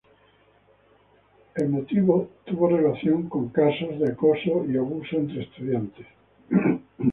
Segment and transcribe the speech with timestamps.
[1.53, 6.07] El motivo tuvo relación con casos de acoso y abuso entre estudiantes.